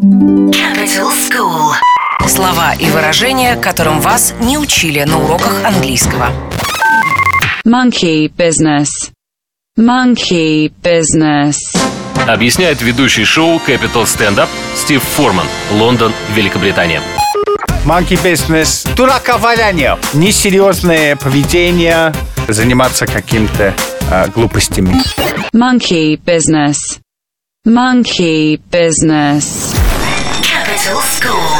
Capital 0.00 1.12
School. 1.12 1.74
Слова 2.26 2.72
и 2.72 2.88
выражения, 2.88 3.54
которым 3.56 4.00
вас 4.00 4.32
не 4.40 4.56
учили 4.56 5.02
на 5.02 5.22
уроках 5.22 5.62
английского. 5.62 6.30
Monkey 7.66 8.32
business. 8.34 8.88
Monkey 9.78 10.72
business. 10.82 11.56
Объясняет 12.26 12.80
ведущий 12.80 13.26
шоу 13.26 13.60
Capital 13.66 14.04
Stand 14.04 14.36
Up 14.36 14.48
Стив 14.74 15.02
Форман, 15.02 15.46
Лондон, 15.72 16.14
Великобритания. 16.34 17.02
Monkey 17.84 18.18
business, 18.24 18.88
дураковаляние, 18.96 19.98
несерьезное 20.14 21.16
поведение, 21.16 22.14
заниматься 22.48 23.06
каким-то 23.06 23.74
а, 24.10 24.28
глупостями. 24.28 24.94
Monkey 25.52 26.18
business. 26.24 26.76
Monkey 27.66 28.58
business. 28.70 29.76
Metal 30.82 31.02
School. 31.02 31.59